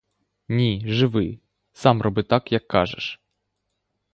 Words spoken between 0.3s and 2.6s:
Ні, живи, сам роби так,